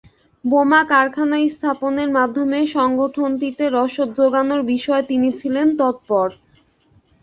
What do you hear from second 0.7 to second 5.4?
কারখানা স্থাপনের মাধ্যমে সংগঠনটিতে রসদ জোগানোর বিষয়ে তিনি